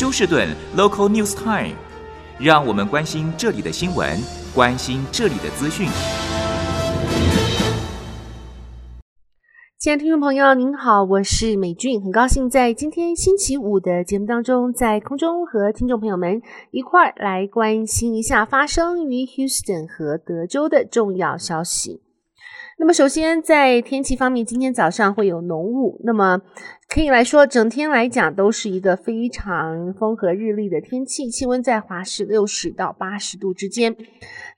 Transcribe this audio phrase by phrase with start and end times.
[0.00, 1.76] 休士顿 Local News Time，
[2.38, 4.18] 让我们关心这里的新闻，
[4.54, 5.88] 关心这里的资讯。
[9.78, 22.00] 亲爱的听众朋友，您好，我是美俊，很高兴在今天星期五的节目当中，在空中和听众朋友们一块儿来关心一下发生于 Houston 和德州的重要消息。
[22.78, 26.00] 那么，首先在天气方面，今天早上会有浓雾。
[26.02, 26.40] 那么
[26.92, 33.96] 可以来说，整天来讲都是一个非常风和日丽的天气，气温在华氏六十到八十度之间。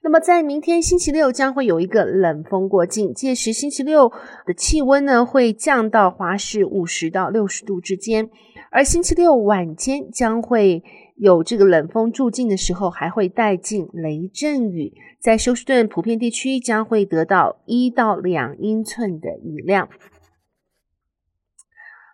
[0.01, 4.11] 那么在明天星期六将会有一个冷锋过境，届时星期六
[4.47, 8.31] 的气温呢会降到华氏五十到六十度之间，
[8.71, 10.83] 而星期六晚间将会。
[11.15, 19.89] 有这个冷锋驻境的时候，还会带进雷阵雨，在休斯顿普遍地区将会得到一到两英寸的雨量。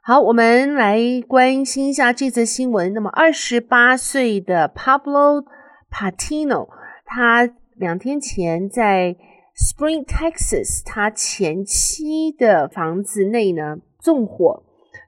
[0.09, 2.95] 好，我们来关心一下这则新闻。
[2.95, 5.45] 那么，二十八岁的 Pablo
[5.91, 6.67] Patino，
[7.05, 9.15] 他两天前在
[9.55, 14.63] Spring Texas，他前妻的房子内呢纵火。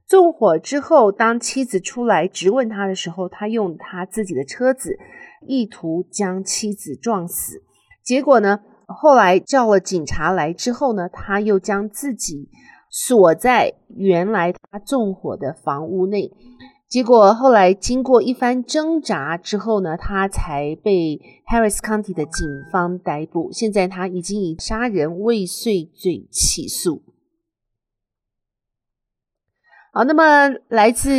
[0.05, 4.99] 纵火之后，当妻子出来质问他的时候，他用他自己的车子
[5.47, 7.63] 意图将妻子撞死。
[8.03, 12.49] 结果呢，后来叫了警察来之后呢，他又将自己
[12.91, 16.31] 锁在原来他纵火的房屋内。
[16.87, 23.49] 结果后来经过一番挣扎之后呢，他才被 Harris County 的警方逮捕。
[23.53, 27.01] 现在他已经以杀人未遂罪起诉。
[29.93, 31.09] 好，那么来自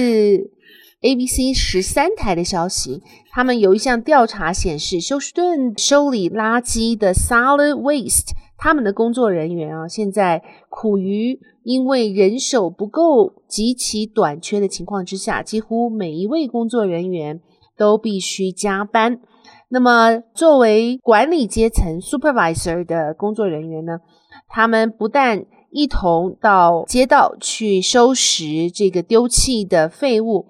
[1.00, 17.40] ABC 十三台的消息，他们有一项调查显示，休斯顿收理垃圾的 Solid Waste，他们的工作人员啊，现在苦于因为人手不够、极其短缺的情况之下，几乎每一位工作人员
[17.76, 19.20] 都必须加班。
[19.68, 24.00] 那么，作为管理阶层 Supervisor 的工作人员呢，
[24.48, 30.46] 他们不但一同到街道去收拾这个丢弃的废物，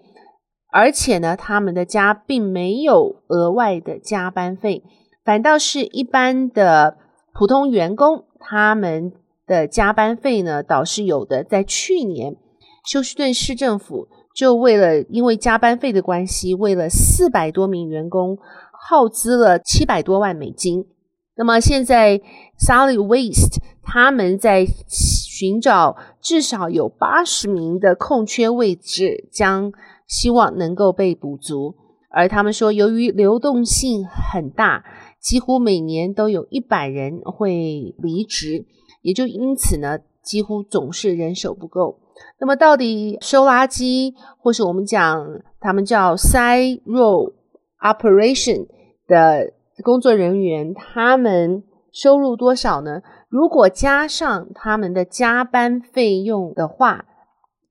[0.73, 4.83] 而且呢，他们的家并没有额外的加班费，
[5.25, 6.97] 反倒是一般的
[7.33, 9.13] 普通员工，他们
[9.47, 11.43] 的加班费呢倒是有的。
[11.45, 12.37] 在去年，
[12.85, 18.39] 休斯顿市政府就为了因为加班费的关系，为了四百多名员工
[18.73, 20.87] 耗资了七百多万美金。
[21.35, 22.21] 那么现在
[22.59, 29.73] ，Solid Waste 他们在寻找至少有八十名的空缺位置，将
[30.07, 31.75] 希望能够被补足。
[32.11, 34.85] 而他们说，由于流动性很大，
[35.19, 38.67] 几乎每年都有一百人会离职，
[39.03, 42.01] 也就因此呢，几乎总是人手不够。
[42.41, 47.35] 那么，到底收垃圾，或是我们讲他们叫 “silo
[47.81, 48.67] Operation
[49.07, 49.53] 的？
[49.83, 53.01] 工作人员他们收入多少呢？
[53.31, 57.07] 如果加上他们的加班费用的话，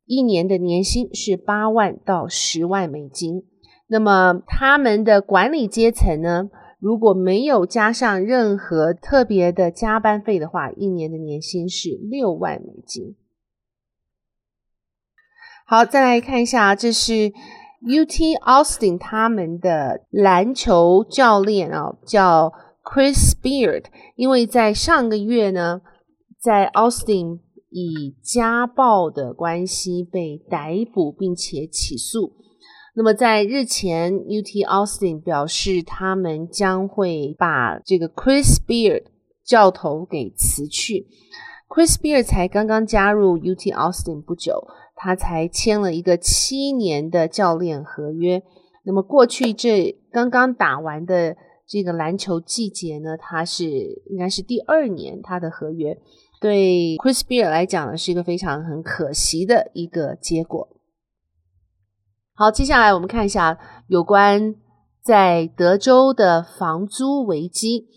[0.08, 3.44] 一年的年薪是八万到十万美金。
[3.88, 6.50] 那么他们的管理阶层呢？
[6.81, 13.16] 如果没有加上任何特别的加班费的话，一年的年薪是六万美金。
[15.66, 17.31] 好，再来看一下，这是。
[17.84, 22.53] UT Austin 他们的篮球教练啊，叫
[22.84, 25.81] Chris Beard，因为在上个月呢，
[26.40, 27.40] 在 Austin
[27.72, 32.34] 以家暴的关系被逮捕并且起诉。
[32.94, 39.03] 那么在日前，UT Austin 表示他们将会把这个 Chris Beard
[39.44, 41.07] 教头给辞去。
[41.69, 44.68] Chris Beard 才刚刚加入 UT Austin 不久。
[45.03, 48.44] 他才签了一个七年的教练合约。
[48.84, 51.35] 那么过去这刚刚打完的
[51.66, 53.66] 这个篮球季节呢，他是
[54.12, 55.97] 应该是第二年他的合约。
[56.40, 60.70] 对 Chris Beard 来讲呢，是一个非常很可惜的一个结果。
[62.33, 63.57] 好，接下来我们看一下
[63.87, 64.55] 有关
[65.03, 67.87] 在德州的房租危机。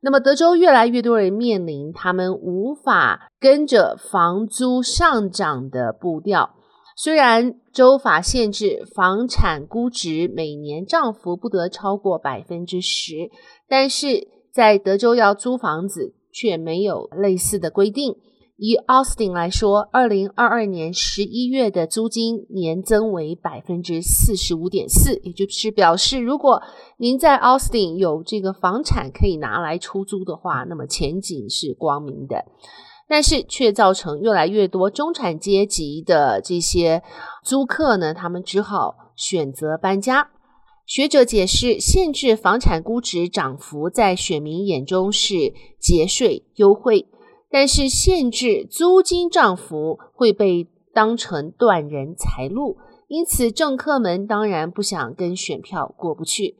[0.00, 6.56] 那么德州越来越多人面临他们无法跟着房租上涨的步调。
[6.96, 13.30] 虽然州法限制房产估值每年涨幅不得超过百分之十，
[13.66, 18.16] 但是在德州要租房子却没有类似的规定。
[18.66, 26.62] 以 Austin 来说，二零二二年十一月的租金年增为百分之四十五点四，也就是表示，如果
[26.96, 32.46] 您在 Austin 有这个房产可以拿来出租的话，那么前景是光明的。
[33.06, 37.02] 但是却造成越来越多中产阶级的这些
[37.44, 40.30] 租客呢，他们只好选择搬家。
[40.86, 47.08] 学者解释，限制房产估值涨幅在选民眼中是节税优惠，
[47.54, 56.56] 但是限制租金涨幅会被当成断人财路，因此政客们当然不想跟选票过不去。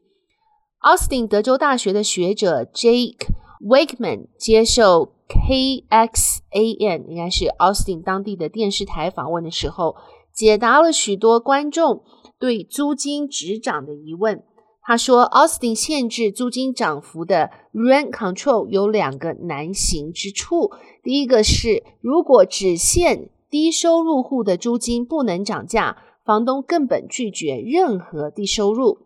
[0.78, 3.26] 奥斯汀德州大学的学者 Jake
[3.68, 9.96] Wakeman 接受 KXAN 应该是奥斯汀当地的电视台访问的时候，
[10.32, 12.04] 解答了许多观众
[12.38, 14.44] 对租金止涨的疑问。
[14.86, 20.72] 他说，奥斯汀限制租金涨幅的 rent control 有两个难行之处。
[21.02, 28.98] 第一个是，如果只限低收入户的租金不能涨价，房东根本拒绝任何低收入；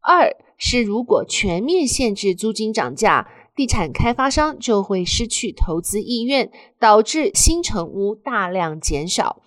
[0.00, 9.42] 二是，如果全面限制租金涨价，地产开发商就会失去投资意愿，导致新成屋大量减少。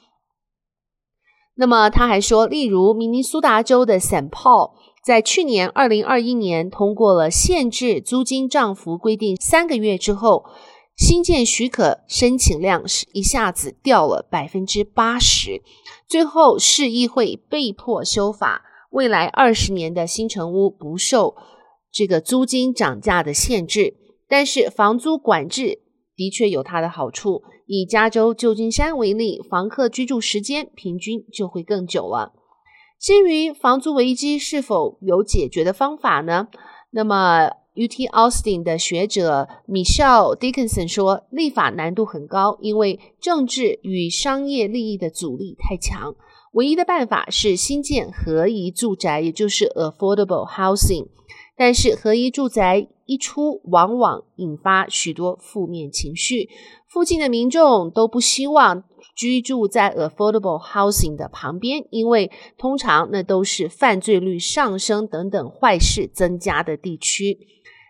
[1.55, 4.71] 那么他还说，例如明尼苏达州的 Saint Paul。
[5.07, 10.44] 在去年二零二一年通过了限制租金涨幅规定，三个月之后，
[10.98, 15.62] 新建许可申请量是一下子掉了百分之八十，
[16.09, 21.38] 最后市议会被迫修法，未来二十年的新城屋不受
[21.89, 23.95] 这个租金涨价的限制，
[24.27, 25.80] 但是房租管制
[26.18, 32.33] 的确有它的好处，以加州旧金山为例，房客居住时间平均就会更久了。
[32.99, 36.47] 至于房租危机是否有解决的方法呢？
[36.91, 46.15] 那么，UT Austin 的学者 Michelle Dickinson 说，立法难度很高，因为政治与商业利益的阻力太强。
[46.53, 51.07] 唯一的办法是新建合宜住宅，也就是 affordable housing。
[51.55, 56.49] 但是，合宜住宅一出，往往引发许多负面情绪，
[56.88, 58.83] 附近的民众都不希望。
[59.17, 67.39] 居住在 affordable housing 的旁边，因为通常那都是犯罪率上升等等坏事增加的地区。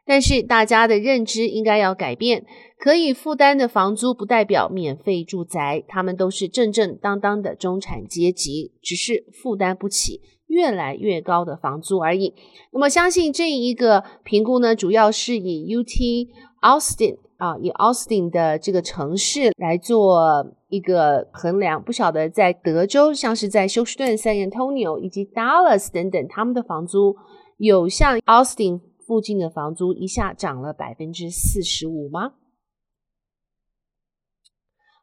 [0.05, 2.45] 但是大家的认知应该要改变，
[2.79, 12.33] 可以负担的房租不代表免费住宅，他们都是正正当当的中产阶级，只是负担不起越来越高的房租而已。
[12.71, 16.29] 那么相信这一个评估呢，主要是以 UT
[16.61, 17.17] Austin。
[17.37, 27.15] 啊，以 Austin 的这个城市来做一个衡量，不晓得在德州，像是在休斯顿、San Antonio 以及 Dallas 等等，他们的房租
[27.57, 32.33] 有像 Austin 附近的房租一下涨了百分之四十五吗？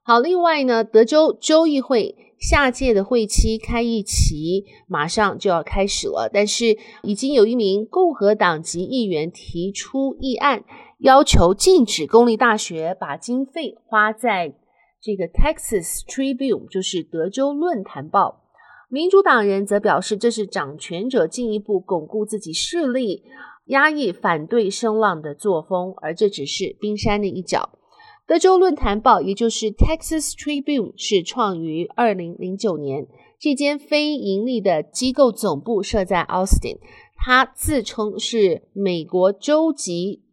[0.02, 10.64] 好，另外呢，德州州议会下届的会期开议期马上就要开始了，但是已经有一名共和党籍议员提出议案。
[11.04, 14.54] 要求禁止公立大学把经费花在
[15.02, 18.44] 这个 Texas Tribune，就是德州论坛报。
[18.88, 23.22] 民主党人则表示，这是掌权者进一步巩固自己势力、
[23.66, 27.78] 压抑反对声浪的作风，而这只是冰山的一角。
[28.26, 33.06] 德州论坛报，也就是 Texas Tribune，是创于二零零九年，
[33.38, 36.78] 这间非盈利的机构总部设在 Austin，
[37.14, 40.23] 它自称是美国州级。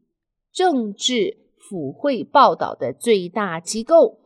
[0.54, 4.20] 政治腐会报道的最大机构，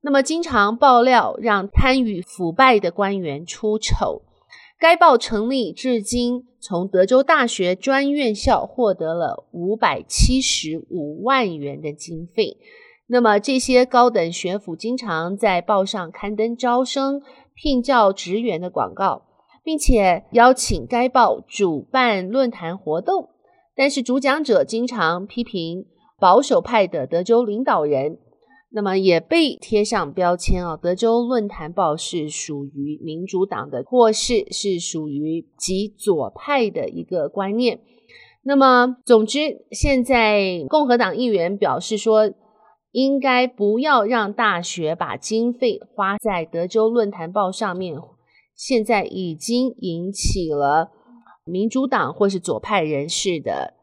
[0.00, 4.22] 那么经常爆料让贪与腐败的官员出丑。
[4.78, 12.58] 该报成立至今，从德州大学专院校获得了五百七十五万元的经费。
[13.06, 17.22] 那么这些高等学府经常在报上刊登招生、
[17.54, 19.22] 聘教职员的广告，
[19.64, 23.30] 并且邀请该报主办论坛活动。
[23.76, 25.84] 但是主讲者经常批评
[26.18, 28.18] 保守派的德州领导人，
[28.70, 30.76] 那么也被贴上标签啊。
[30.76, 37.80] 德州论坛报是属于民主党的，或是是属于极左派的一个观念。
[38.42, 42.32] 那么，总之，现在共和党议员表示说，
[42.92, 47.94] 应该不要让大学把经费花在德州论坛报上面。
[48.54, 50.92] 现在已经引起了。
[51.46, 53.74] 民主党或是左派人士的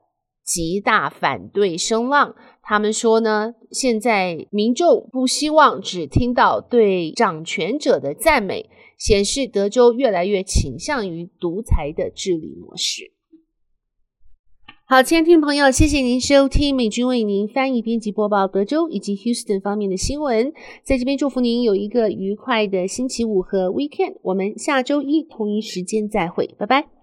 [0.43, 13.11] 极大反对声浪，他们说呢，现在民众不希望只听到对掌权者的赞美，显示德州越来越倾向于独裁的治理模式。
[14.85, 20.51] 好，亲爱的听众朋友，谢谢您收听美军为您翻译、编辑、播报德州以及 Houston 方面的新闻，
[20.83, 24.17] 在这边祝福您有一个愉快的星期五和 Weekend。
[24.23, 27.02] 我们下周一同一时间再会，拜拜。